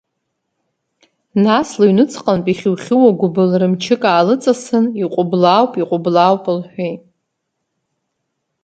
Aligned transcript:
Нас 1.43 1.69
лыҩныҵҟантә 1.79 2.49
ихьу-хьууа 2.51 3.17
гәбылра 3.19 3.67
мчык 3.71 4.03
аалыҵасын, 4.11 4.85
иҟәыблаауп, 5.03 5.71
иҟәыблаауп 5.81 6.43
лҳәеит. 6.57 7.01